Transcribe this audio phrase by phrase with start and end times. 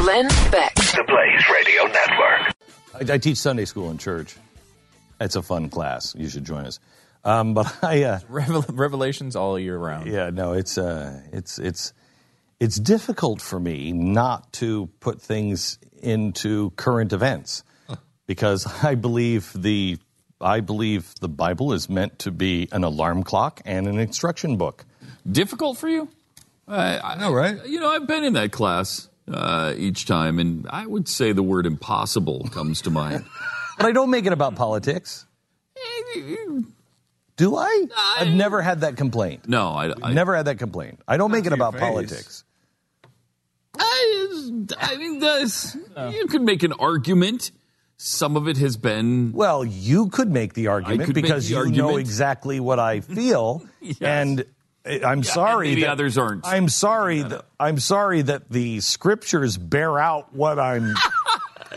[0.00, 0.74] Glenn Beck.
[0.76, 2.54] The Blaze Radio Network.
[3.10, 4.34] I, I teach Sunday school in church.
[5.20, 6.14] It's a fun class.
[6.16, 6.80] You should join us.
[7.22, 10.06] Um, but I, uh, Revel- Revelations all year round.
[10.06, 11.92] yeah, no, it's uh, it's it's
[12.58, 17.62] it's difficult for me not to put things into current events
[18.26, 19.98] because I believe the
[20.40, 24.86] I believe the Bible is meant to be an alarm clock and an instruction book.
[25.30, 26.08] difficult for you?
[26.66, 27.66] I, I know, right?
[27.66, 31.42] You know, I've been in that class uh, each time, and I would say the
[31.42, 33.24] word impossible comes to mind.
[33.78, 35.24] But I don't make it about politics.
[37.36, 37.86] Do I?
[38.18, 39.48] I've never had that complaint.
[39.48, 41.00] No, I, I Never had that complaint.
[41.08, 42.44] I don't make it about politics.
[43.78, 45.74] I, I mean, this,
[46.10, 47.52] you could make an argument.
[47.96, 49.32] Some of it has been.
[49.32, 53.00] Well, you could make the argument could make because the you know exactly what I
[53.00, 53.62] feel,
[54.02, 54.44] and uh,
[54.84, 56.46] I'm sorry maybe that others aren't.
[56.46, 60.94] I'm sorry that I'm sorry that the scriptures bear out what I'm.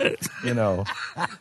[0.43, 0.85] you know,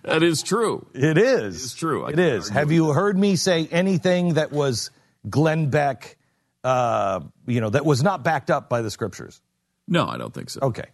[0.02, 0.86] That is true.
[0.92, 1.64] it is.
[1.64, 2.04] It's true.
[2.04, 2.48] I It is.
[2.48, 4.90] Have you heard me say anything that was
[5.28, 6.16] Glenn Beck?
[6.64, 9.40] Uh, you know, that was not backed up by the scriptures.
[9.88, 10.60] No, I don't think so.
[10.62, 10.86] Okay.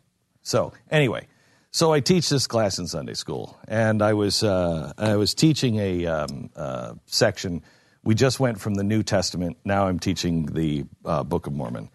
[0.42, 1.27] So anyway,
[1.70, 5.77] so I teach this class in Sunday school, and I was uh, I was teaching
[5.77, 7.62] a um, uh, section.
[8.02, 9.58] We just went from the New Testament.
[9.64, 11.91] Now I'm teaching the uh, Book of Mormon,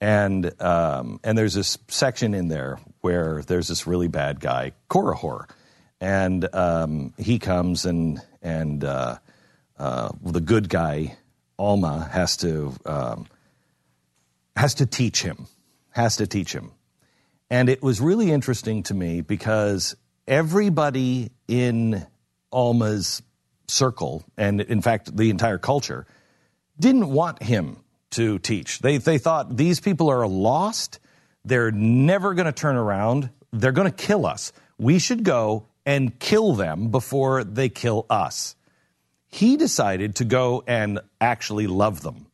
[0.00, 5.48] and um, and there's this section in there where there's this really bad guy, Korihor,
[6.00, 9.16] and um, he comes and and uh,
[9.78, 11.16] uh, the good guy
[11.58, 13.26] Alma has to um,
[14.56, 15.46] has to teach him,
[15.90, 16.72] has to teach him.
[17.50, 19.96] And it was really interesting to me because
[20.26, 22.06] everybody in
[22.52, 23.22] Alma's
[23.68, 26.06] circle, and in fact, the entire culture,
[26.78, 27.78] didn't want him
[28.10, 28.80] to teach.
[28.80, 31.00] They, they thought these people are lost.
[31.44, 33.30] They're never going to turn around.
[33.52, 34.52] They're going to kill us.
[34.78, 38.54] We should go and kill them before they kill us.
[39.26, 42.26] He decided to go and actually love them.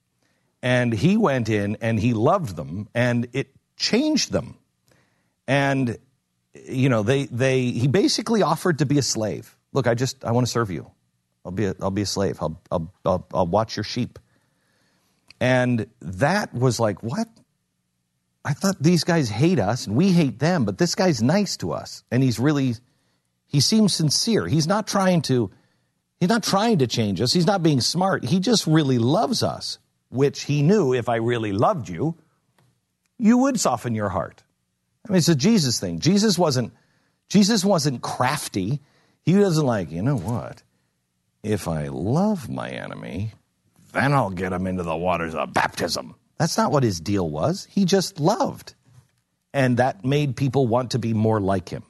[0.63, 4.57] And he went in and he loved them, and it changed them
[5.47, 5.99] and
[6.55, 10.33] you know they they he basically offered to be a slave look i just i
[10.33, 10.91] want to serve you
[11.45, 12.39] i'll be a, i'll be a slave.
[12.41, 14.19] I'll, I'll i'll i'll watch your sheep.
[15.41, 17.29] And that was like what?
[18.45, 21.73] I thought these guys hate us and we hate them but this guy's nice to
[21.73, 22.05] us.
[22.11, 22.75] And he's really
[23.47, 24.47] he seems sincere.
[24.47, 25.51] He's not trying to
[26.21, 27.33] he's not trying to change us.
[27.33, 28.25] He's not being smart.
[28.25, 29.79] He just really loves us
[30.11, 32.17] which he knew if i really loved you
[33.19, 34.43] you would soften your heart.
[35.07, 35.99] I mean, it's a Jesus thing.
[35.99, 36.73] Jesus wasn't
[37.29, 38.81] Jesus wasn't crafty.
[39.23, 40.63] He doesn't like, you know what?
[41.45, 43.33] If I love my enemy,
[43.93, 46.15] then I'll get him into the waters of baptism.
[46.39, 47.69] That's not what his deal was.
[47.71, 48.75] He just loved.
[49.53, 51.85] And that made people want to be more like him.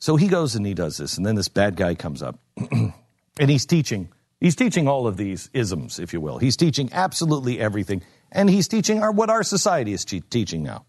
[0.00, 2.38] So he goes and he does this, and then this bad guy comes up
[2.70, 2.92] and
[3.38, 4.08] he's teaching.
[4.40, 6.38] He's teaching all of these isms, if you will.
[6.38, 8.02] He's teaching absolutely everything.
[8.30, 10.84] And he's teaching our, what our society is teaching now.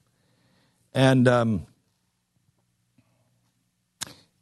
[0.94, 1.68] And um,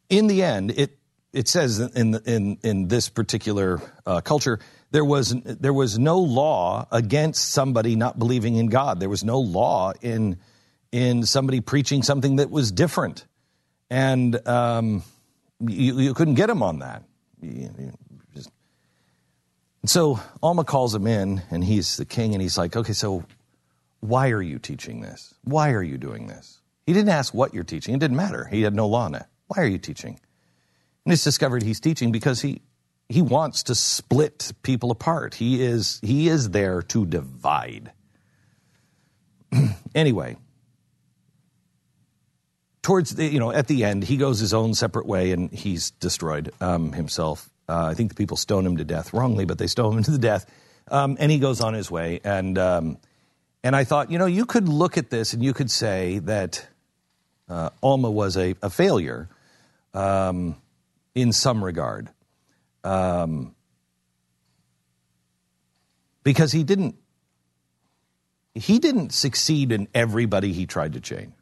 [0.10, 0.97] in the end, it
[1.34, 4.60] it says in in in this particular uh, culture
[4.92, 9.00] there was there was no law against somebody not believing in God.
[9.00, 10.38] There was no law in
[10.92, 13.26] in somebody preaching something that was different,
[13.90, 15.04] and um,
[15.60, 17.04] you, you couldn't get him on that.
[17.42, 17.92] You- you
[18.34, 18.50] just-
[19.86, 23.26] so Alma calls him in, and he's the king, and he's like, "Okay, so
[24.00, 25.34] why are you teaching this?
[25.44, 26.62] Why are you doing this?
[26.86, 27.94] He didn't ask what you're teaching.
[27.94, 28.46] It didn't matter.
[28.46, 29.26] He had no law on it.
[29.48, 30.20] Why are you teaching?
[31.08, 32.62] And it's discovered he's teaching because he
[33.08, 35.36] he wants to split people apart.
[35.36, 37.94] He is he is there to divide.
[39.96, 40.36] anyway,
[42.82, 45.92] towards the you know at the end he goes his own separate way and he's
[45.92, 47.50] destroyed um, himself.
[47.70, 50.12] Uh, I think the people stone him to death wrongly, but they stone him to
[50.12, 50.46] the death.
[50.92, 52.58] Um, and he goes on his way and.
[52.58, 52.98] Um,
[53.64, 56.66] and I thought, you know, you could look at this and you could say that
[57.50, 59.28] uh, Alma was a, a failure
[59.94, 60.56] um,
[61.18, 62.10] in some regard.
[62.84, 63.56] Um,
[66.24, 66.96] because he didn't
[68.54, 71.34] he didn't succeed in everybody he tried to change.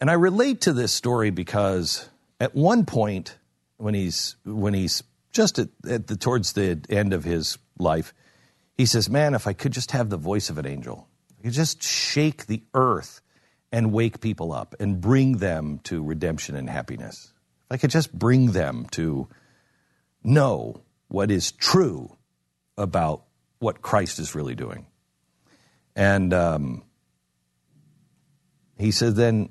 [0.00, 2.08] And I relate to this story because
[2.40, 3.38] at one point,
[3.76, 8.12] when he's when he's just at, at the towards the end of his life,
[8.76, 11.06] he says, "Man, if I could just have the voice of an angel,
[11.38, 13.20] I could just shake the earth
[13.70, 17.33] and wake people up and bring them to redemption and happiness.
[17.66, 19.28] If I could just bring them to
[20.22, 22.16] know what is true
[22.76, 23.24] about
[23.58, 24.86] what Christ is really doing."
[25.96, 26.82] And um,
[28.78, 29.50] he said, then,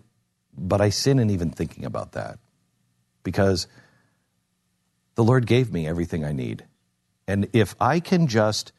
[0.55, 2.39] but I sin in even thinking about that
[3.23, 3.67] because
[5.15, 6.65] the Lord gave me everything I need.
[7.27, 8.73] And if I can just,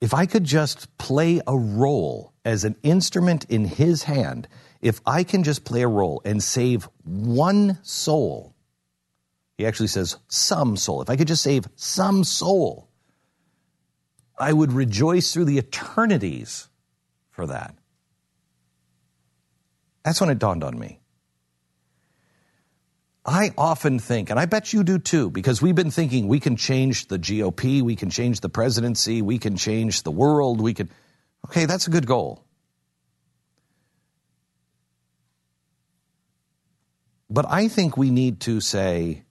[0.00, 4.48] if I could just play a role as an instrument in His hand,
[4.80, 8.53] if I can just play a role and save one soul,
[9.56, 12.88] he actually says some soul, if I could just save some soul,
[14.38, 16.68] I would rejoice through the eternities
[17.30, 17.74] for that.
[20.04, 21.00] That's when it dawned on me.
[23.26, 26.56] I often think, and I bet you do too, because we've been thinking we can
[26.56, 30.90] change the GOP, we can change the presidency, we can change the world, we can.
[31.46, 32.44] Okay, that's a good goal.
[37.30, 39.23] But I think we need to say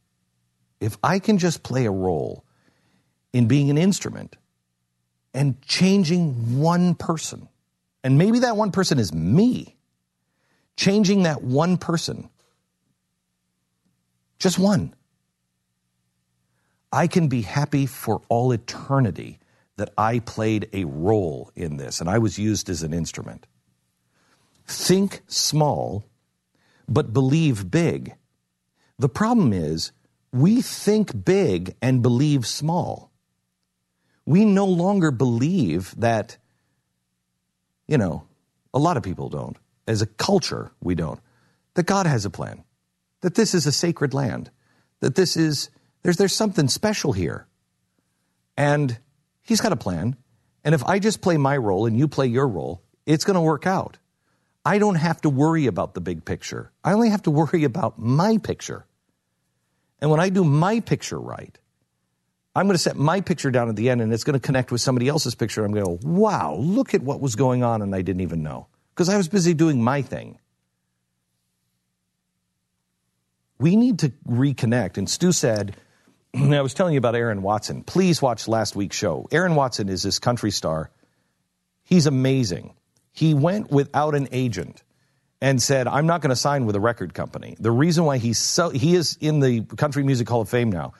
[0.83, 2.43] if I can just play a role
[3.31, 4.35] in being an instrument
[5.33, 7.47] and changing one person,
[8.03, 9.77] and maybe that one person is me,
[10.75, 12.29] changing that one person,
[14.39, 14.93] just one,
[16.91, 19.39] I can be happy for all eternity
[19.77, 23.47] that I played a role in this and I was used as an instrument.
[24.67, 26.03] Think small,
[26.89, 28.15] but believe big.
[28.99, 29.93] The problem is,
[30.33, 33.11] we think big and believe small.
[34.25, 36.37] We no longer believe that,
[37.87, 38.25] you know,
[38.73, 39.55] a lot of people don't.
[39.87, 41.19] As a culture, we don't.
[41.75, 42.63] That God has a plan,
[43.21, 44.49] that this is a sacred land,
[45.01, 45.69] that this is,
[46.01, 47.45] there's, there's something special here.
[48.57, 48.97] And
[49.43, 50.15] He's got a plan.
[50.63, 53.41] And if I just play my role and you play your role, it's going to
[53.41, 53.97] work out.
[54.65, 56.71] I don't have to worry about the big picture.
[56.83, 58.87] I only have to worry about my picture.
[60.03, 61.57] And when I do my picture right,
[62.53, 64.69] I'm going to set my picture down at the end and it's going to connect
[64.69, 65.63] with somebody else's picture.
[65.63, 68.43] I'm going to go, wow, look at what was going on and I didn't even
[68.43, 70.39] know because I was busy doing my thing.
[73.59, 74.97] We need to reconnect.
[74.97, 75.77] And Stu said,
[76.35, 77.81] I was telling you about Aaron Watson.
[77.81, 79.29] Please watch last week's show.
[79.31, 80.91] Aaron Watson is this country star.
[81.85, 82.73] He's amazing.
[83.13, 84.83] He went without an agent
[85.43, 88.39] and said, "I'm not going to sign with a record company." The reason why he's
[88.39, 90.93] so he is in the Country Music Hall of Fame now.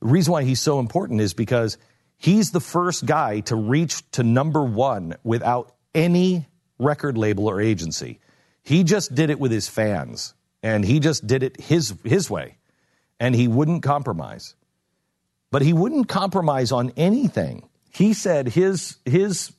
[0.00, 1.76] The reason why he's so important is because
[2.16, 6.46] he's the first guy to reach to number 1 without any
[6.78, 8.20] record label or agency.
[8.62, 12.56] He just did it with his fans and he just did it his his way
[13.18, 14.54] and he wouldn't compromise.
[15.50, 17.68] But he wouldn't compromise on anything.
[17.90, 19.52] He said his his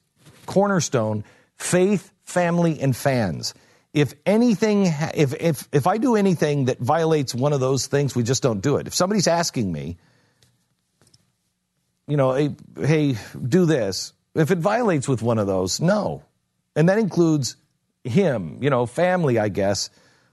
[0.45, 1.25] cornerstone
[1.57, 3.53] faith, family and fans.
[3.93, 8.23] If anything if if if I do anything that violates one of those things, we
[8.23, 8.87] just don't do it.
[8.87, 9.97] If somebody's asking me,
[12.07, 13.15] you know, hey, hey
[13.47, 14.13] do this.
[14.35, 16.23] If it violates with one of those, no.
[16.75, 17.55] And that includes
[18.03, 19.89] him, you know, family, I guess,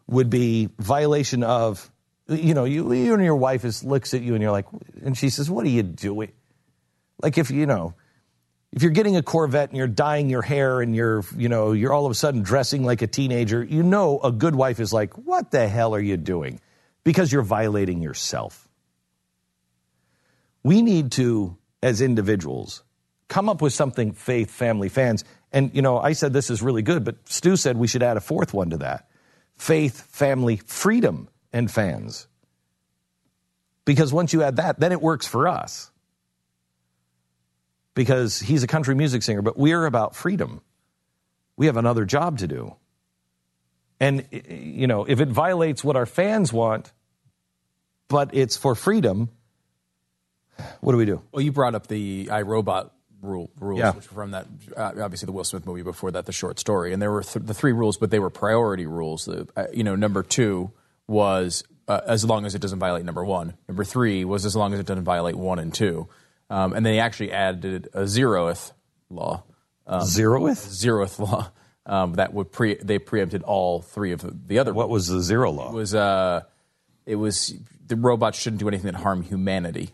[0.06, 1.90] would be violation of,
[2.28, 4.66] you know, you, you and your wife is, looks at you and you're like,
[5.02, 6.33] and she says, what are you doing?
[7.23, 7.95] Like if, you know,
[8.73, 11.92] if you're getting a Corvette and you're dyeing your hair and you're, you know, you're
[11.92, 15.14] all of a sudden dressing like a teenager, you know a good wife is like,
[15.14, 16.61] what the hell are you doing?
[17.04, 18.68] Because you're violating yourself.
[20.62, 22.82] We need to, as individuals,
[23.28, 25.25] come up with something faith, family, fans.
[25.52, 28.16] And, you know, I said this is really good, but Stu said we should add
[28.16, 29.08] a fourth one to that
[29.56, 32.26] faith, family, freedom, and fans.
[33.87, 35.90] Because once you add that, then it works for us.
[37.97, 40.61] Because he's a country music singer, but we're about freedom.
[41.57, 42.76] We have another job to do.
[43.99, 46.93] And, you know, if it violates what our fans want,
[48.09, 49.31] but it's for freedom,
[50.81, 51.23] what do we do?
[51.33, 53.93] Well, you brought up the I, Robot rule, rules, Yeah.
[53.93, 56.93] which were from that uh, obviously the Will Smith movie before that, the short story,
[56.93, 59.25] and there were th- the three rules, but they were priority rules.
[59.25, 60.71] The, uh, you know, number two
[61.07, 63.55] was uh, as long as it doesn't violate number one.
[63.67, 66.09] Number three was as long as it doesn't violate one and two,
[66.50, 68.73] um, and they actually added a zeroth
[69.11, 69.45] law,
[69.88, 70.67] Zeroth?
[70.69, 71.50] zeroth law
[71.87, 74.75] um, that would pre they preempted all three of the, the other.
[74.75, 75.71] What was the zero law?
[75.71, 76.43] It was uh,
[77.07, 77.55] it was
[77.87, 79.91] the robots shouldn't do anything that harm humanity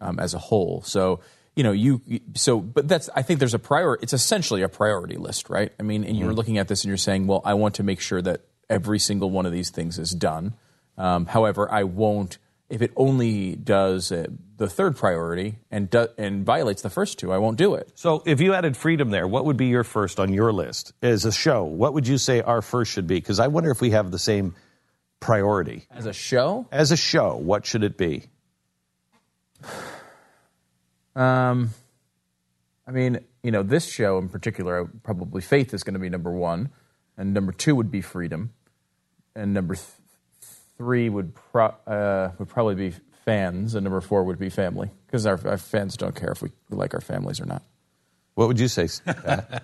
[0.00, 0.82] um, as a whole.
[0.82, 1.20] So
[1.56, 2.00] you know you
[2.34, 3.98] so but that's I think there's a prior.
[4.00, 5.72] It's essentially a priority list, right?
[5.78, 8.00] I mean, and you're looking at this and you're saying, well, I want to make
[8.00, 10.54] sure that every single one of these things is done.
[10.98, 16.44] Um, however, I won't if it only does uh, the third priority and do, and
[16.44, 17.32] violates the first two.
[17.32, 17.92] I won't do it.
[17.94, 21.24] So, if you added freedom there, what would be your first on your list as
[21.24, 21.64] a show?
[21.64, 23.16] What would you say our first should be?
[23.16, 24.54] Because I wonder if we have the same
[25.20, 27.36] priority As a show, as a show.
[27.36, 28.24] What should it be?
[31.16, 31.70] um,
[32.86, 36.30] I mean, you know, this show in particular, probably faith is going to be number
[36.30, 36.70] one,
[37.16, 38.52] and number two would be freedom,
[39.34, 39.86] and number th-
[40.78, 45.26] three would pro- uh, would probably be fans, and number four would be family, because
[45.26, 47.62] our, our fans don't care if we like our families or not.
[48.34, 48.88] What would you say?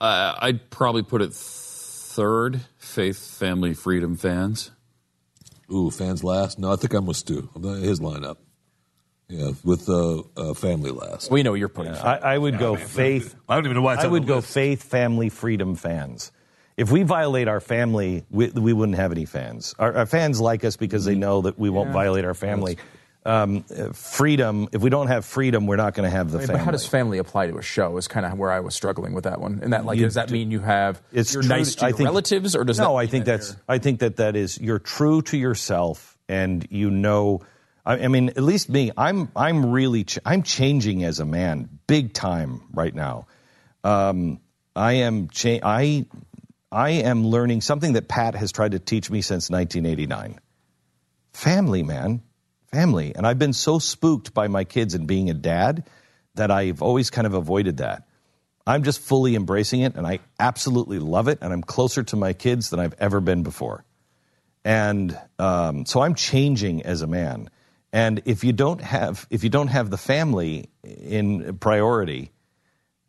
[0.00, 4.70] Uh, I'd probably put it third, faith, family, freedom fans.
[5.72, 6.58] Ooh, fans last?
[6.58, 7.48] No, I think I'm with Stu.
[7.54, 8.36] I'm not his lineup.
[9.28, 11.30] Yeah, with uh, uh, family last.
[11.30, 11.94] We know what you're putting.
[11.94, 13.34] I, I would go faith.
[13.48, 14.52] I don't even know why it's I on would the go list.
[14.52, 16.30] faith, family, freedom fans.
[16.76, 19.74] If we violate our family, we, we wouldn't have any fans.
[19.78, 22.78] Our, our fans like us because they know that we won't violate our family.
[23.26, 23.62] Um,
[23.94, 24.68] freedom.
[24.72, 26.54] If we don't have freedom, we're not going to have the family.
[26.56, 27.96] but how does family apply to a show?
[27.96, 29.60] Is kind of where I was struggling with that one.
[29.62, 31.88] And that, like, You does that mean you have it's you're true nice to I
[31.88, 32.88] your think- relatives, or does no?
[32.94, 33.56] that I think that that's.
[33.66, 37.40] I think that that is you're true to yourself, and you know.
[37.86, 38.90] I, I mean, at least me.
[38.94, 39.30] I'm.
[39.34, 40.04] I'm really.
[40.04, 43.26] Ch- I'm changing as a man, big time right now.
[43.84, 44.38] Um,
[44.76, 45.28] I am.
[45.28, 46.04] Cha- I.
[46.74, 50.40] I am learning something that Pat has tried to teach me since 1989.
[51.32, 52.20] Family, man,
[52.72, 55.88] family, and I've been so spooked by my kids and being a dad
[56.34, 58.08] that I've always kind of avoided that.
[58.66, 61.38] I'm just fully embracing it and I absolutely love it.
[61.42, 63.84] And I'm closer to my kids than I've ever been before.
[64.64, 67.50] And um, so I'm changing as a man.
[67.92, 72.32] And if you don't have if you don't have the family in priority,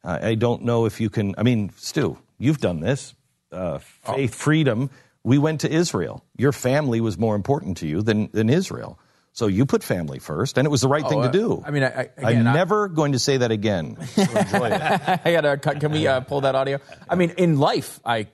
[0.03, 1.33] I I don't know if you can.
[1.39, 3.15] I mean, Stu, you've done this.
[3.55, 4.89] Uh, faith, freedom.
[5.23, 6.23] We went to Israel.
[6.37, 8.99] Your family was more important to you than than Israel.
[9.33, 11.63] So you put family first, and it was the right thing to uh, do.
[11.65, 13.97] I mean, I- I- I'm again, I- never going to say that again.
[14.15, 14.21] So.
[14.31, 15.57] I gotta.
[15.57, 16.79] cut- Can we uh, pull that audio?
[17.09, 18.27] I mean, in life, I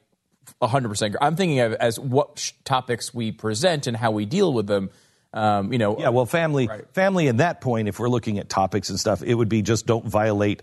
[0.60, 0.90] 100.
[0.90, 4.68] percent I'm thinking of as what sh- topics we present and how we deal with
[4.68, 4.90] them.
[5.34, 6.84] Um, you know, Yeah, well, family, Right.
[6.94, 7.30] family.
[7.30, 10.06] At that point, if we're looking at topics and stuff, it would be just don't
[10.06, 10.62] violate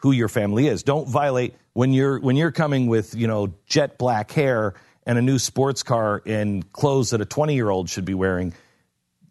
[0.00, 0.82] who your family is.
[0.82, 4.74] Don't violate when you're when you're coming with you know jet black hair
[5.06, 8.52] and a new sports car and clothes that a 20 year old should be wearing.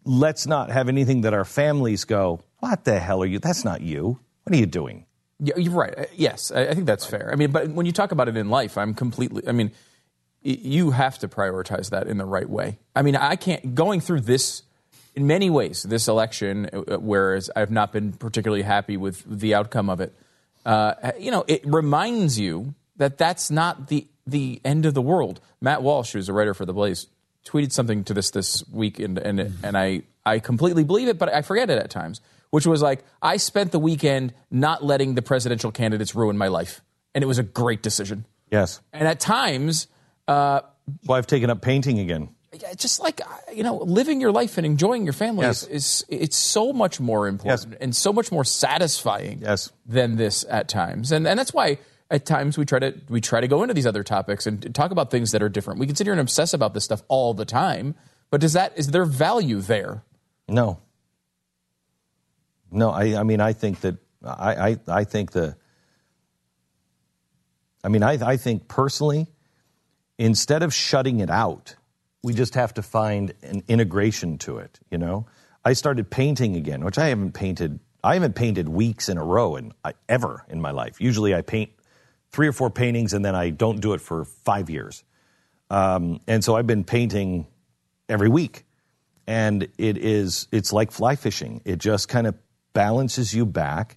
[0.04, 2.40] Let's not have anything that our families go.
[2.58, 3.38] What the hell are you?
[3.38, 4.18] That's not you.
[4.44, 5.06] What are you doing?
[5.38, 5.96] Yeah, you're right.
[5.98, 7.30] Uh, Yes, I think that's fair.
[7.32, 9.46] I mean, but when you talk about it in life, I'm completely.
[9.46, 9.72] I mean,
[10.42, 12.78] you have to prioritize that in the right way.
[12.96, 14.62] I mean, I can't going through this
[15.14, 15.82] in many ways.
[15.82, 20.14] This election, uh, whereas I've not been particularly happy with the outcome of it.
[20.64, 25.40] Uh, you know, it reminds you that that's not the the end of the world.
[25.60, 27.06] Matt Walsh, who's a writer for the Blaze,
[27.44, 31.32] tweeted something to this this week, and and and I I completely believe it, but
[31.32, 32.20] I forget it at times.
[32.50, 36.80] Which was like, I spent the weekend not letting the presidential candidates ruin my life,
[37.14, 38.26] and it was a great decision.
[38.50, 38.80] Yes.
[38.92, 39.86] And at times,
[40.26, 40.62] uh,
[41.06, 42.30] Well, I've taken up painting again.
[42.76, 45.62] Just like uh, you know, living your life and enjoying your family Yes.
[45.64, 49.70] is, is it's so much more important and so much more satisfying Yes.
[49.86, 51.78] than this at times, and and that's why
[52.10, 54.90] at times we try to we try to go into these other topics and talk
[54.90, 55.78] about things that are different.
[55.78, 57.94] We can sit here and obsess about this stuff all the time,
[58.30, 60.02] but does that is there value there?
[60.48, 60.80] No.
[62.72, 65.56] No, I, I mean, I think that I, I, I think the.
[67.82, 69.26] I mean, I, I think personally,
[70.18, 71.74] instead of shutting it out,
[72.22, 74.78] we just have to find an integration to it.
[74.90, 75.26] You know,
[75.64, 77.80] I started painting again, which I haven't painted.
[78.02, 79.72] I haven't painted weeks in a row and
[80.08, 81.00] ever in my life.
[81.00, 81.70] Usually, I paint
[82.30, 85.04] three or four paintings and then I don't do it for five years.
[85.68, 87.46] Um, and so I've been painting
[88.08, 88.64] every week
[89.30, 92.34] and it is it's like fly fishing it just kind of
[92.72, 93.96] balances you back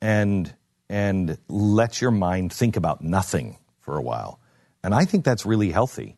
[0.00, 0.52] and
[0.88, 4.40] and lets your mind think about nothing for a while
[4.82, 6.16] and i think that's really healthy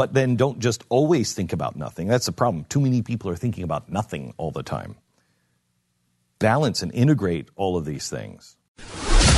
[0.00, 3.36] but then don't just always think about nothing that's the problem too many people are
[3.36, 4.96] thinking about nothing all the time
[6.38, 8.56] balance and integrate all of these things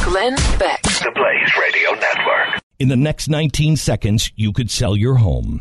[0.04, 0.82] Glenn Beck.
[0.82, 2.60] The Blaze Radio Network.
[2.80, 5.60] In the next 19 seconds, you could sell your home.